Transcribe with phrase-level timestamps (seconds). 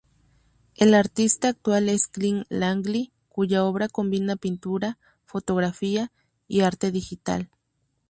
[0.77, 6.11] El artista actual es Clint Langley, cuya obra combina pintura, fotografía
[6.47, 7.51] y arte digital.